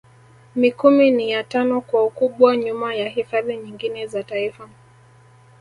[0.55, 4.69] Mikumi ni ya tano kwa ukubwa nyuma ya hifadhi nyingine za Taifa